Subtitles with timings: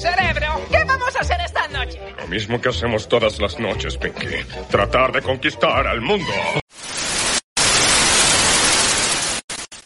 [0.00, 2.00] Cerebro, ¿qué vamos a hacer esta noche?
[2.18, 4.26] Lo mismo que hacemos todas las noches, Pinky.
[4.70, 6.32] Tratar de conquistar al mundo.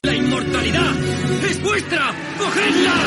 [0.03, 0.97] ¡La inmortalidad
[1.45, 2.11] es vuestra!
[2.39, 3.07] ¡Cogedla!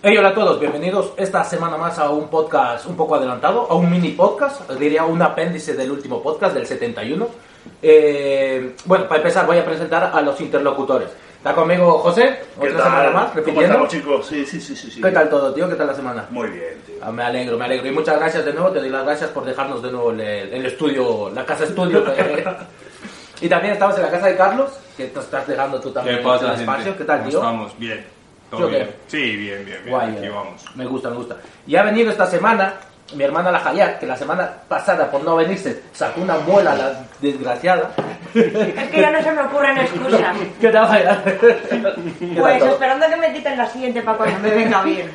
[0.00, 3.74] Hey, hola a todos, bienvenidos esta semana más a un podcast un poco adelantado, a
[3.74, 7.47] un mini podcast, diría un apéndice del último podcast, del 71.
[7.82, 11.08] Eh, bueno, para empezar voy a presentar a los interlocutores.
[11.36, 13.14] Está conmigo José, ¿Qué otra semana tal?
[13.14, 13.66] más, ¿Cómo repitiendo.
[13.66, 14.26] estamos, chicos?
[14.26, 14.90] Sí, sí, sí, sí.
[14.90, 15.00] sí.
[15.00, 15.68] ¿Qué tal todo, tío?
[15.68, 16.26] ¿Qué tal la semana?
[16.30, 16.96] Muy bien, tío.
[17.00, 17.86] Ah, me alegro, me alegro.
[17.86, 20.66] Y muchas gracias de nuevo, te doy las gracias por dejarnos de nuevo el, el
[20.66, 22.04] estudio, la casa estudio.
[23.40, 26.22] y también estamos en la casa de Carlos, que te estás dejando tú ¿Qué también
[26.24, 26.62] pasa, el gente?
[26.64, 26.96] espacio.
[26.96, 27.38] ¿Qué tal, ¿Cómo tío?
[27.38, 27.98] Estamos bien.
[27.98, 28.74] ¿Sí o ¿Todo qué?
[28.76, 28.90] bien?
[29.06, 29.90] Sí, bien, bien, bien.
[29.90, 30.30] Guay, Aquí eh.
[30.30, 30.64] vamos.
[30.74, 31.36] Me gusta, me gusta.
[31.68, 32.74] Y ha venido esta semana
[33.14, 36.92] mi hermana la Hayat, que la semana pasada por no venirse sacó una muela la
[37.20, 37.90] desgraciada.
[38.34, 40.36] Es que ya no se me ocurren excusas.
[40.60, 41.24] ¿Qué tal, Hayat?
[41.24, 45.10] ¿Qué Pues esperando que me quiten la siguiente para cuando me venga bien.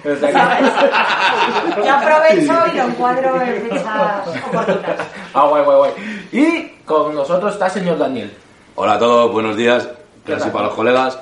[1.83, 4.97] Ya aprovecho y lo encuadro en fechas oportunas.
[5.33, 5.91] Ah, guay, guay, guay.
[6.31, 8.35] Y con nosotros está el señor Daniel.
[8.75, 9.87] Hola a todos, buenos días.
[10.25, 11.19] ¿Qué Gracias para los colegas.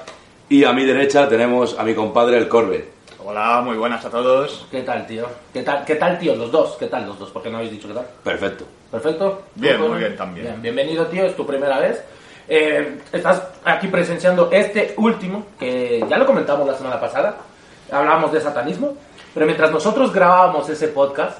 [0.47, 3.00] Y a mi derecha tenemos a mi compadre el Corbe.
[3.23, 4.65] Hola, muy buenas a todos.
[4.71, 5.27] ¿Qué tal, tío?
[5.53, 6.35] ¿Qué tal, qué tal tío?
[6.35, 6.75] Los dos.
[6.79, 7.29] ¿Qué tal los dos?
[7.29, 8.05] ¿Por qué no habéis dicho qué tal?
[8.23, 8.65] Perfecto.
[8.89, 9.41] ¿Perfecto?
[9.55, 10.61] Bien, ¿Tú, muy bien también.
[10.61, 11.25] bienvenido, tío.
[11.25, 12.03] Es tu primera vez.
[12.47, 17.37] Eh, estás aquí presenciando este último, que ya lo comentamos la semana pasada.
[17.91, 18.95] Hablábamos de satanismo.
[19.33, 21.37] Pero mientras nosotros grabábamos ese podcast,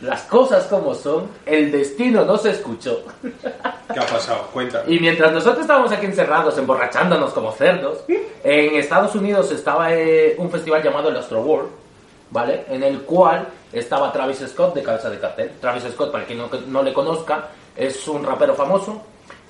[0.00, 3.02] las cosas como son, el destino no se escuchó.
[3.22, 4.48] ¿Qué ha pasado?
[4.52, 4.92] Cuéntame.
[4.92, 10.50] Y mientras nosotros estábamos aquí encerrados, emborrachándonos como cerdos, en Estados Unidos estaba eh, un
[10.50, 11.70] festival llamado el Astro World,
[12.30, 12.64] ¿vale?
[12.68, 15.52] En el cual estaba Travis Scott de cabeza de cartel.
[15.60, 19.02] Travis Scott, para quien no, no le conozca, es un rapero famoso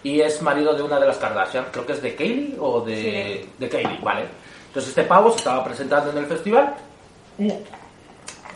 [0.02, 3.48] y es marido de una de las Kardashian, creo que es de Kaylee o de,
[3.58, 4.26] de Kaylee, ¿vale?
[4.68, 6.74] Entonces este pavo se estaba presentando en el festival.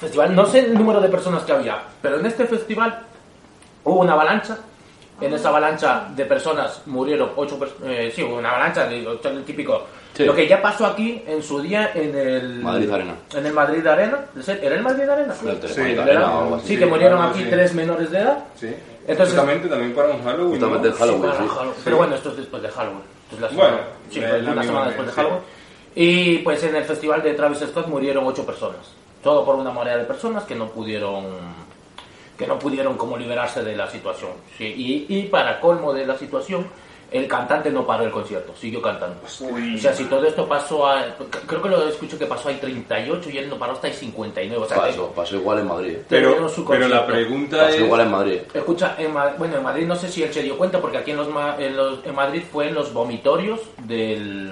[0.02, 3.00] Festival, no sé el número de personas que había, pero en este festival
[3.84, 4.58] hubo una avalancha.
[5.20, 8.12] En esa avalancha de personas murieron ocho personas.
[8.12, 9.82] sí, hubo una avalancha, de, el típico.
[10.14, 10.24] Sí.
[10.24, 12.60] Lo que ya pasó aquí en su día en el.
[12.60, 13.14] Madrid Arena.
[13.32, 14.18] En el Madrid Arena.
[14.60, 15.32] ¿Era el Madrid Arena?
[15.34, 15.68] Telefónica
[16.04, 16.32] Sí, Arena.
[16.64, 18.38] Sí, que murieron aquí tres menores de edad.
[18.56, 18.74] Sí.
[19.06, 20.50] Entonces- Justamente también para un Halloween.
[20.50, 20.94] Justamente ¿no?
[20.94, 21.48] el Halloween, Para sí.
[21.48, 21.80] Halloween.
[21.84, 23.02] Pero bueno, esto es después de Halloween.
[23.41, 25.16] La Bueno, semana- sí, la- una semana después de sí.
[25.20, 25.42] Halloween.
[25.94, 28.80] Y pues en el festival de Travis Scott murieron ocho personas.
[29.22, 31.27] Todo por una marea de personas que no pudieron
[32.37, 34.31] que no pudieron como liberarse de la situación.
[34.59, 36.66] Sí, y, y para colmo de la situación,
[37.12, 39.16] el cantante no paró el concierto, siguió cantando.
[39.41, 39.77] Uy.
[39.77, 41.05] O sea, si todo esto pasó a...
[41.47, 44.65] Creo que lo escucho que pasó a 38 y él no paró hasta ahí 59.
[44.65, 45.97] O sea, Pasó, pasó igual en Madrid.
[46.09, 47.81] Pero, su pero la pregunta Pasó es...
[47.83, 48.39] igual en Madrid.
[48.54, 51.10] Escucha, en, Ma- bueno, en Madrid no sé si él se dio cuenta, porque aquí
[51.10, 54.50] en, los, ma- en, los- en Madrid fue en los vomitorios del,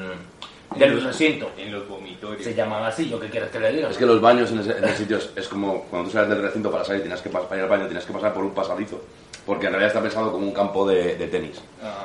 [0.76, 1.50] del recinto.
[1.56, 2.42] En los vomitorios.
[2.44, 3.90] Se llaman así, ¿yo qué quieres que le diga?
[3.90, 6.42] Es que los baños en ese, en ese sitio es, como cuando tú sales del
[6.42, 8.52] recinto para salir, tienes que pas- para ir al baño tienes que pasar por un
[8.52, 9.02] pasadizo.
[9.46, 11.60] Porque en realidad está pensado como un campo de, de tenis.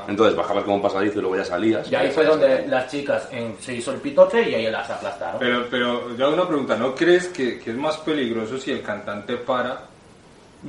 [0.07, 1.91] Entonces bajabas como un pasadizo y luego ya salías.
[1.91, 5.37] Y ahí fue donde las chicas en- se hizo el pitote y ahí las aplastaron.
[5.39, 6.75] Pero, pero yo hago una pregunta.
[6.77, 9.81] ¿No crees que, que es más peligroso si el cantante para?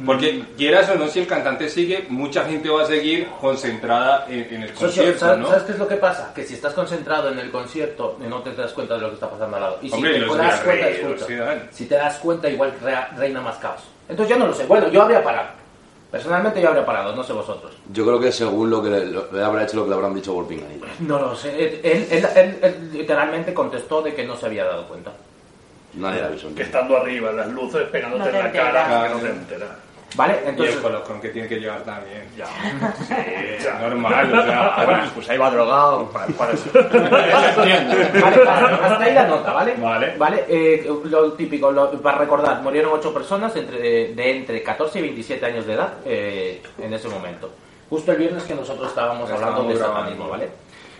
[0.04, 4.46] Porque quieras o no, si el cantante sigue, mucha gente va a seguir concentrada en,
[4.54, 5.48] en el Socio, concierto, ¿sabes, ¿no?
[5.48, 6.32] ¿sabes qué es lo que pasa?
[6.34, 9.30] Que si estás concentrado en el concierto, no te das cuenta de lo que está
[9.30, 9.78] pasando al lado.
[9.80, 11.26] Y si Hombre, te das cuenta, escucha,
[11.70, 12.74] si te das cuenta, igual
[13.16, 13.80] reina más caos.
[14.08, 14.64] Entonces yo no lo sé.
[14.66, 15.48] Bueno, yo habría parado.
[16.10, 17.72] Personalmente yo habría parado, no sé vosotros.
[17.92, 20.14] Yo creo que según lo que le, lo- le habrá hecho lo que le habrán
[20.14, 20.46] dicho por.
[21.00, 21.50] No lo sé.
[21.58, 25.12] Él, él- él- él- él literalmente contestó de que no se había dado cuenta.
[25.96, 26.54] Nadie la avisó.
[26.54, 29.68] Que estando arriba, las luces pegándote No en la cara, que no te enteras.
[30.14, 30.40] ¿Vale?
[30.44, 32.24] Y Entonces, el colocón que tiene que llevar también.
[32.36, 32.46] Ya.
[33.06, 36.08] Sí, normal, o sea, Ah, bueno, pues ahí va drogado.
[36.10, 36.70] Para, para eso.
[36.74, 39.74] vale, vale, hasta ahí la nota, ¿vale?
[39.78, 40.14] Vale.
[40.16, 45.02] Vale, eh, lo típico, lo- para recordar, murieron ocho personas entre, de entre 14 y
[45.02, 47.50] 27 años de edad eh, en ese momento.
[47.90, 50.28] Justo el viernes que nosotros estábamos hablando de satanismo, grabando.
[50.30, 50.48] ¿vale?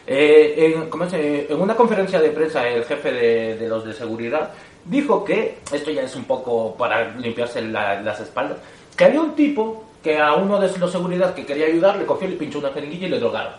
[0.06, 3.92] Eh, en, ¿cómo se- en una conferencia de prensa, el jefe de, de los de
[3.92, 4.50] seguridad
[4.84, 8.58] dijo que, esto ya es un poco para limpiarse la- las espaldas,
[8.96, 12.28] que había un tipo que a uno de los seguridad que quería ayudar le cogió,
[12.28, 13.54] le pinchó una jeringuilla y le drogaron.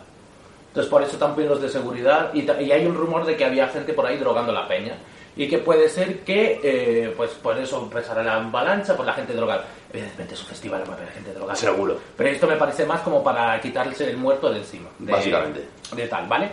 [0.70, 3.68] Entonces por eso también los de seguridad y, y hay un rumor de que había
[3.68, 4.94] gente por ahí drogando la peña
[5.36, 9.34] y que puede ser que eh, pues por eso empezará la avalancha por la gente
[9.34, 9.66] drogada.
[9.92, 11.56] Evidentemente es un festival, va a haber gente drogada.
[11.56, 11.98] Seguro.
[12.18, 14.90] Pero esto me parece más como para quitarse el muerto de encima.
[15.00, 15.68] de- Básicamente.
[15.96, 16.52] De tal, ¿vale?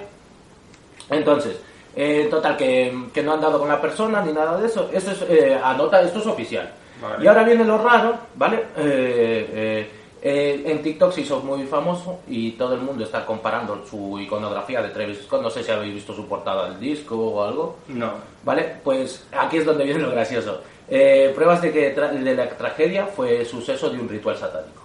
[1.11, 1.57] Entonces,
[1.97, 4.89] eh, total, que, que no han dado con la persona ni nada de eso.
[4.93, 6.71] Eso es, eh, anota, esto es oficial.
[7.03, 7.25] Vale.
[7.25, 8.57] Y ahora viene lo raro, ¿vale?
[8.77, 9.91] Eh, eh,
[10.27, 14.81] eh, en TikTok se hizo muy famoso y todo el mundo está comparando su iconografía
[14.83, 15.43] de Travis Scott.
[15.43, 17.77] No sé si habéis visto su portada del disco o algo.
[17.89, 18.13] No.
[18.43, 18.77] ¿Vale?
[18.83, 20.63] Pues aquí es donde viene lo gracioso.
[20.89, 24.81] Eh, pruebas de que de la tragedia fue suceso de un ritual satánico.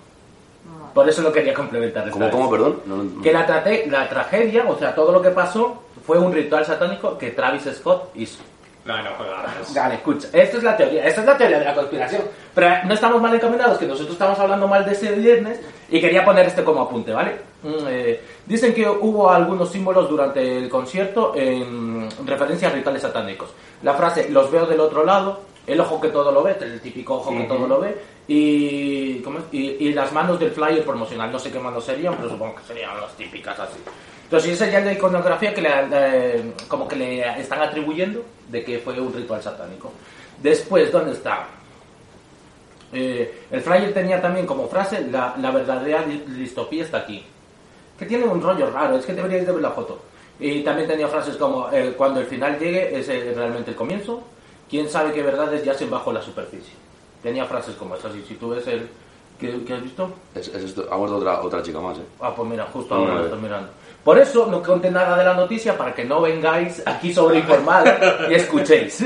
[0.94, 2.09] Por eso lo quería complementar.
[2.09, 2.81] ¿Cómo, cómo, perdón?
[2.85, 3.45] No, no- Que la
[4.09, 8.39] tragedia, o sea, todo lo que pasó, fue un ritual satánico que Travis Scott hizo.
[8.89, 9.71] No, no jodas.
[9.75, 12.24] Vale, escucha, esta es la teoría, esta es la teoría de la conspiración.
[12.56, 15.59] Pero no estamos mal encaminados, que nosotros estamos hablando mal de ese viernes
[15.89, 17.38] y quería poner este como apunte, ¿vale?
[17.62, 23.51] Mm, eh, dicen que hubo algunos símbolos durante el concierto en referencia a rituales satánicos.
[23.83, 27.18] La frase, los veo del otro lado, el ojo que todo lo ve, el típico
[27.18, 27.95] ojo que todo lo ve,
[28.27, 29.45] y, ¿cómo es?
[29.51, 32.63] y, y las manos del flyer promocional, no sé qué manos serían, pero supongo que
[32.63, 33.77] serían las típicas así.
[34.30, 38.78] Entonces esa ya es la iconografía que le, como que le están atribuyendo de que
[38.78, 39.92] fue un ritual satánico.
[40.40, 41.48] Después, ¿dónde está?
[42.94, 47.26] Eh, el flyer tenía también como frase, la, la verdadera di- distopía está aquí.
[47.98, 50.00] Que tiene un rollo raro, es que deberíais de ver la foto.
[50.40, 54.22] Y también tenía frases como, eh, cuando el final llegue es realmente el comienzo,
[54.70, 56.74] quién sabe qué verdades yacen bajo la superficie.
[57.24, 58.88] Tenía frases como esas, y si tú ves el...
[59.39, 60.12] ¿Qué, qué has visto?
[60.36, 60.88] Es, es esto.
[60.91, 62.01] Ha muerto otra, otra chica más, ¿eh?
[62.19, 63.69] Ah, pues mira, justo ahora lo estoy mirando.
[64.03, 67.89] Por eso no conté nada de la noticia para que no vengáis aquí sobreinformados
[68.30, 69.03] y escuchéis.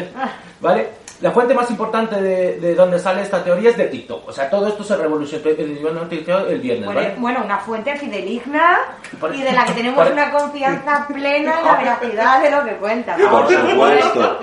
[0.60, 1.03] ¿Vale?
[1.24, 4.28] La fuente más importante de, de donde sale esta teoría es de TikTok.
[4.28, 7.14] O sea, todo esto se revolucionó en TikTok el viernes, Bueno, ¿vale?
[7.16, 8.78] bueno, una fuente fideligna
[9.20, 12.64] Por- y de la que tenemos por- una confianza plena en la veracidad de lo
[12.64, 13.16] que cuenta.
[13.16, 13.52] Por Vamos.
[13.70, 14.38] supuesto.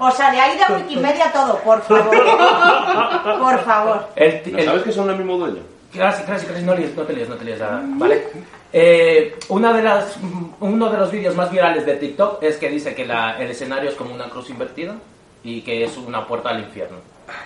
[0.00, 2.10] O sea, de ahí de Wikimedia todo, por favor.
[3.40, 4.08] Por favor.
[4.14, 5.60] El, ti- ¿No el- sabes que son el mismo dueño?
[5.96, 8.22] Casi, casi, casi, no, líes, no te líes, no te líes, nada, ¿vale?
[8.70, 10.16] Eh, una de las,
[10.60, 13.88] uno de los vídeos más virales de TikTok es que dice que la- el escenario
[13.88, 14.94] es como una cruz invertida
[15.44, 16.98] y que es una puerta al infierno.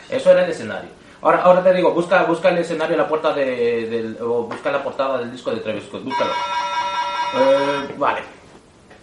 [0.08, 0.90] Eso era el escenario.
[1.22, 4.82] Ahora, ahora te digo, busca, busca el escenario, la puerta de, del, o busca la
[4.82, 6.32] portada del disco de Travis Scott, búscalo.
[7.38, 8.20] Eh, vale.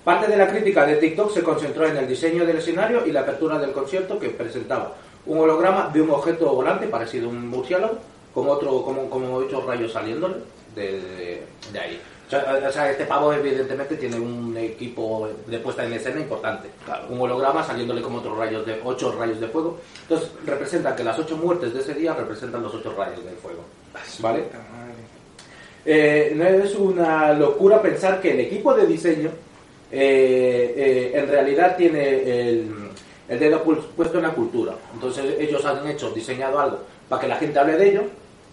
[0.03, 3.21] Parte de la crítica de TikTok se concentró en el diseño del escenario y la
[3.21, 4.93] apertura del concierto que presentaba
[5.25, 7.97] un holograma de un objeto volante parecido a un murciélago
[8.33, 10.35] con otro, como, como ocho rayos saliéndole
[10.75, 11.43] de, de-
[11.73, 12.01] de ahí.
[12.31, 16.69] O sea, este pavo evidentemente tiene un equipo de puesta en escena importante.
[17.09, 19.79] Un holograma saliéndole como otros rayos de ocho rayos de fuego.
[20.03, 23.63] Entonces representa que las ocho muertes de ese día representan los ocho rayos del fuego.
[24.19, 24.43] ¿Vale?
[25.85, 29.31] Eh, no es una locura pensar que el equipo de diseño
[29.91, 32.71] eh, eh, en realidad tiene el,
[33.27, 34.73] el dedo pu- puesto en la cultura.
[34.93, 38.03] Entonces ellos han hecho, diseñado algo para que la gente hable de ello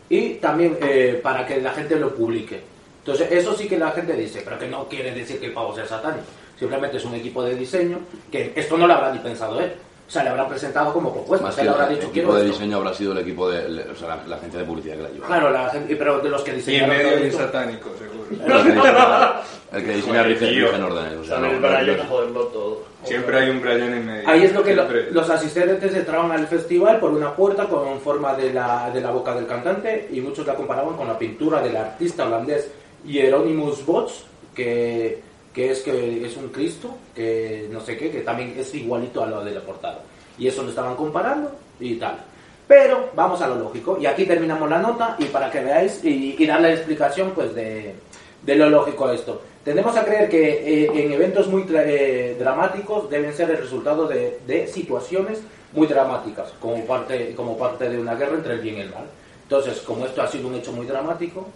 [0.09, 2.61] y también eh, para que la gente lo publique.
[3.07, 5.75] Entonces eso sí que la gente dice, pero que no quiere decir que el pavo
[5.75, 6.25] sea satánico.
[6.59, 8.01] Simplemente es un equipo de diseño
[8.33, 9.73] que esto no lo habrá ni pensado él.
[10.09, 11.47] O sea, le habrán presentado como propuesta.
[11.47, 12.53] Más se que le habrá el dicho, equipo de esto".
[12.53, 13.69] diseño habrá sido el equipo de.
[13.69, 15.27] le- O sea, la, la agencia de publicidad que la lleva.
[15.27, 18.27] Claro, la gente, pero de los que Y en diseñaron medio de satánico, seguro.
[18.31, 19.43] El que diseña,
[19.73, 20.65] el que diseña Joder, rige, tío.
[20.67, 21.15] rige en órdenes.
[21.19, 22.83] O sea, no, el Brian no- joderlo todo.
[23.03, 24.29] Siempre hay un Brian en medio.
[24.29, 28.35] Ahí es lo que lo- los asistentes entraban al festival por una puerta con forma
[28.35, 31.77] de la, de la boca del cantante y muchos la comparaban con la pintura del
[31.77, 32.71] artista holandés
[33.07, 34.25] Hieronymus Bosch,
[34.55, 35.21] que,
[35.55, 39.27] que es que es un Cristo, que no sé qué, que también es igualito a
[39.27, 40.01] lo de la portada.
[40.39, 41.51] Y eso lo estaban comparando
[41.81, 42.19] y tal.
[42.67, 46.35] Pero vamos a lo lógico, y aquí terminamos la nota y para que veáis y,
[46.37, 47.95] y darle explicación pues de,
[48.43, 49.41] de lo lógico a esto.
[49.65, 54.41] Tendemos a creer que eh, en eventos muy eh, dramáticos deben ser el resultado de,
[54.47, 55.41] de situaciones
[55.73, 59.07] muy dramáticas, como parte, como parte de una guerra entre el bien y el mal.
[59.43, 61.47] Entonces, como esto ha sido un hecho muy dramático,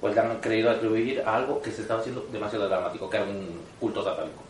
[0.00, 3.26] pues le han creído atribuir a algo que se estaba haciendo demasiado dramático, que era
[3.26, 4.42] un culto satánico.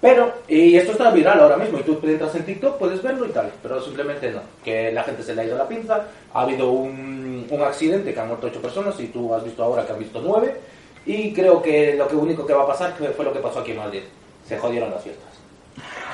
[0.00, 3.30] Pero, y esto está viral ahora mismo, y tú entras en TikTok, puedes verlo y
[3.30, 6.70] tal, pero simplemente no, que la gente se le ha ido la pinza, ha habido
[6.70, 9.98] un, un accidente que han muerto ocho personas, y tú has visto ahora que han
[9.98, 10.60] visto nueve,
[11.06, 13.70] y creo que lo que único que va a pasar fue lo que pasó aquí
[13.70, 14.02] en Madrid,
[14.46, 15.36] se jodieron las fiestas.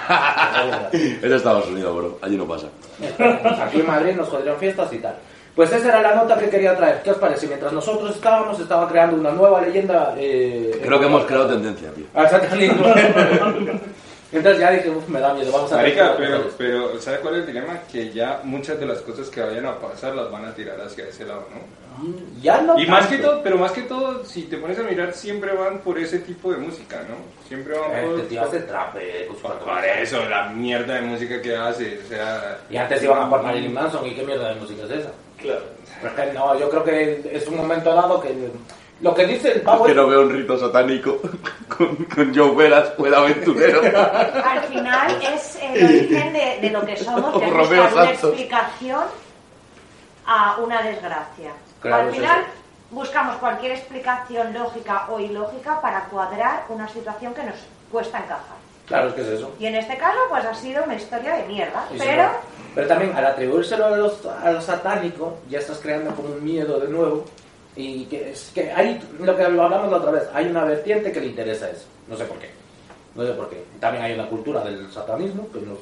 [0.92, 2.18] Es Estados Unidos, bro.
[2.22, 2.66] Allí no pasa.
[3.62, 5.16] Aquí en Madrid nos jodieron fiestas y tal.
[5.54, 7.02] Pues esa era la nota que quería traer.
[7.02, 7.46] ¿Qué os parece?
[7.46, 10.14] Mientras nosotros estábamos, estaba creando una nueva leyenda.
[10.16, 12.06] Eh, Creo que hemos creado tendencia, tío.
[12.14, 12.26] Ah.
[14.32, 15.84] Entonces ya dije, "Uf, me da miedo, vamos a ver.
[15.84, 16.54] Marica, pero, cosas".
[16.56, 17.80] pero ¿sabes cuál es el dilema?
[17.90, 21.06] Que ya muchas de las cosas que vayan a pasar las van a tirar hacia
[21.06, 21.60] ese lado, ¿no?
[22.40, 23.30] Ya no Y más que tanto.
[23.30, 26.50] todo, pero más que todo, si te pones a mirar, siempre van por ese tipo
[26.50, 27.16] de música, ¿no?
[27.46, 28.14] Siempre van por...
[28.20, 29.74] Este tío hace trap, eh, con su por, patrón.
[29.76, 32.58] por eso, la mierda de música que hace, o sea...
[32.70, 35.10] Y antes iban a por Marilyn Manson, ¿y qué mierda de música es esa?
[35.42, 35.62] Claro.
[36.16, 38.50] Que no, yo creo que es un momento dado que...
[39.00, 41.18] Lo que dice el pavo que es- no veo un rito satánico
[41.76, 43.80] con, con Joe Velas, fuera aventurero.
[43.82, 48.10] Al final es el origen de, de lo que somos, que es Romeo buscar una
[48.12, 49.04] explicación
[50.24, 51.50] a una desgracia.
[51.80, 52.44] Claro, Al es final,
[52.92, 57.56] buscamos cualquier explicación lógica o ilógica para cuadrar una situación que nos
[57.90, 58.61] cuesta encajar.
[58.86, 59.52] Claro, es que es eso.
[59.58, 61.86] Y en este caso, pues ha sido una historia de mierda.
[61.90, 62.30] Si Pero
[62.74, 66.80] pero también al atribuírselo a, los, a lo satánico, ya estás creando como un miedo
[66.80, 67.24] de nuevo.
[67.76, 71.20] Y que es que hay, lo que hablamos la otra vez, hay una vertiente que
[71.20, 71.86] le interesa eso.
[72.08, 72.50] No sé por qué.
[73.14, 73.64] No sé por qué.
[73.80, 75.78] También hay una cultura del satanismo que, nos,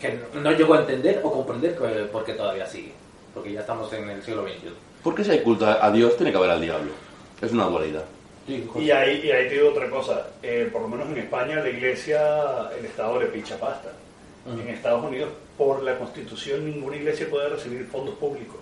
[0.00, 1.76] que no llego a entender o comprender
[2.10, 2.92] por qué todavía sigue.
[3.34, 4.72] Porque ya estamos en el siglo XXI.
[5.02, 6.92] ¿Por qué si hay culto a Dios tiene que haber al diablo?
[7.40, 8.04] Es una dualidad.
[8.46, 8.68] Sí.
[8.78, 11.68] Y ahí, y ahí te digo otra cosa, eh, por lo menos en España la
[11.68, 13.90] iglesia, el Estado le picha pasta.
[14.48, 18.58] En Estados Unidos, por la constitución, ninguna iglesia puede recibir fondos públicos.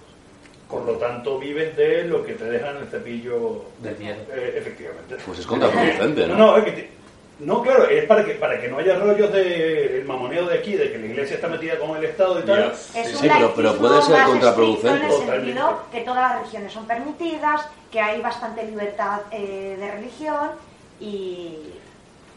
[0.70, 3.66] Por lo tanto, vives de lo que te dejan el cepillo.
[3.82, 4.16] Del miedo.
[4.34, 5.16] Eh, efectivamente.
[5.26, 6.46] Pues es contraproducente, No, ¿no?
[6.52, 6.88] no, es que te-
[7.40, 10.74] no, claro, es para que, para que no haya rollos de el mamoneo de aquí,
[10.74, 12.70] de que la iglesia está metida con el Estado y tal.
[12.72, 12.78] es
[13.18, 14.88] Sí, pero- pero puede ser contraproducente.
[14.98, 15.44] En el Totalmente.
[15.46, 20.50] sentido que todas las religiones son permitidas, que hay bastante libertad eh, de religión
[21.00, 21.58] y,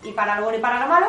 [0.03, 1.07] y para lo bueno y para lo malo,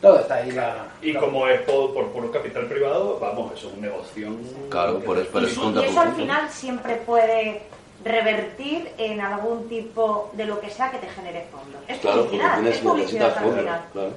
[0.00, 0.52] Todo está ahí.
[0.52, 4.30] La, Y como es por, por puro capital privado, vamos, eso es un negocio.
[4.70, 7.62] Claro, por eso, pero y, es sí, y eso al final siempre puede
[8.04, 11.80] revertir en algún tipo de lo que sea que te genere fondos.
[11.88, 13.60] Es Claro, porque publicidad, tienes, es publicidad necesitas al fondos.
[13.60, 13.80] final.
[13.92, 14.10] Claro.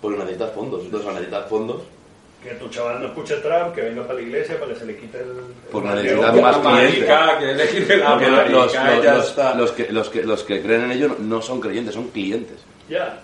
[0.00, 0.80] Porque necesitas fondos.
[0.84, 1.08] Entonces,
[1.48, 1.82] fondos,
[2.42, 4.96] Que tu chaval no escuche trap, que venga para la iglesia para que se le
[4.96, 5.28] quite el.
[5.72, 7.04] El necesitas más clientes.
[7.84, 8.72] que la marica, los, los-
[9.04, 9.54] ya los- está.
[9.54, 12.56] los que, los, que, los que creen en ello no son creyentes, son clientes.
[12.88, 13.20] Ya.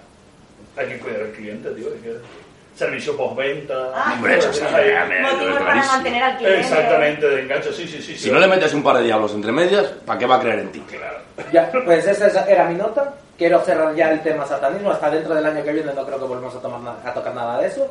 [0.76, 1.86] Hay que cuidar al cliente, tío.
[1.86, 2.45] hay que-
[2.76, 3.74] Servicio postventa.
[3.94, 5.92] Ah, Hombre, eso bien, Motivos para clarísimo.
[5.94, 6.60] mantener al cliente.
[6.60, 8.12] Exactamente, de enganche, sí, sí, sí.
[8.14, 8.30] Si sí.
[8.30, 10.72] no le metes un par de diablos entre medias, ¿para qué va a creer en
[10.72, 10.80] ti?
[10.80, 11.16] Claro.
[11.52, 13.14] Ya, pues esa es- era mi nota.
[13.38, 14.90] Quiero cerrar ya el tema satanismo.
[14.90, 17.34] Hasta dentro del año que viene no creo que volvamos a, tomar na- a tocar
[17.34, 17.86] nada de eso.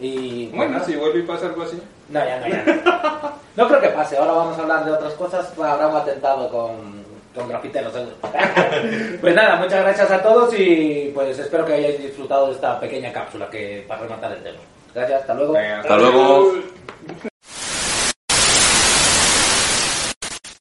[0.00, 0.84] Y Bueno, nada.
[0.84, 1.80] si vuelve y pasa algo así.
[2.08, 3.32] No, ya no, ya no.
[3.56, 4.16] No creo que pase.
[4.16, 5.52] Ahora vamos a hablar de otras cosas.
[5.58, 6.99] Habrá un atentado con,
[7.34, 8.16] con grafiteros, seguro.
[9.20, 13.12] pues nada, muchas gracias a todos y pues espero que hayáis disfrutado de esta pequeña
[13.12, 14.58] cápsula que para rematar el tema.
[14.94, 15.52] Gracias, hasta luego.
[15.52, 16.54] Venga, Hasta luego.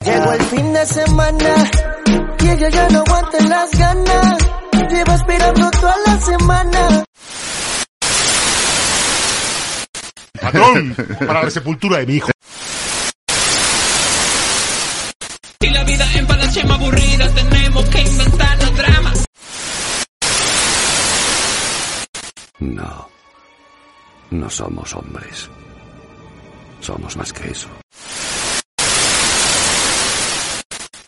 [0.06, 1.56] Llegó el fin de semana
[2.40, 4.38] y ella ya no aguanta las ganas.
[4.90, 7.04] Lleva esperando toda la semana.
[10.42, 10.96] Patrón,
[11.28, 12.32] para la sepultura de mi hijo.
[22.60, 23.08] No.
[24.32, 25.50] No somos hombres.
[26.82, 27.70] Somos más que eso.